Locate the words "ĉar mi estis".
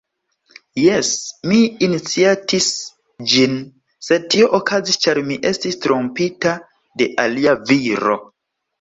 5.07-5.81